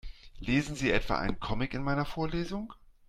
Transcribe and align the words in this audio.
Lesen 0.39 0.75
Sie 0.75 0.89
etwa 0.91 1.19
einen 1.19 1.39
Comic 1.39 1.75
in 1.75 1.83
meiner 1.83 2.05
Vorlesung? 2.05 2.73